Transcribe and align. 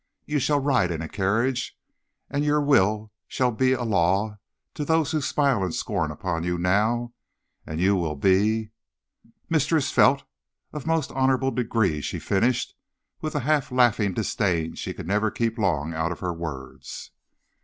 You 0.25 0.39
shall 0.39 0.57
ride 0.57 0.89
in 0.89 1.03
a 1.03 1.07
carriage, 1.07 1.77
and 2.27 2.43
your 2.43 2.59
will 2.59 3.11
shall 3.27 3.51
be 3.51 3.73
a 3.73 3.83
law 3.83 4.39
to 4.73 4.83
those 4.83 5.11
who 5.11 5.21
smile 5.21 5.63
in 5.63 5.71
scorn 5.73 6.09
upon 6.09 6.41
you 6.43 6.57
now, 6.57 7.13
and 7.67 7.79
you 7.79 7.95
will 7.95 8.15
be' 8.15 8.71
"'Mistress 9.51 9.91
Felt, 9.91 10.23
of 10.73 10.87
most 10.87 11.11
honorable 11.11 11.51
degree,' 11.51 12.01
she 12.01 12.17
finished, 12.17 12.73
with 13.21 13.33
the 13.33 13.41
half 13.41 13.71
laughing 13.71 14.15
disdain 14.15 14.73
she 14.73 14.91
could 14.91 15.05
never 15.07 15.29
keep 15.29 15.59
long 15.59 15.93
out 15.93 16.11
of 16.11 16.21
her 16.21 16.33
words. 16.33 17.11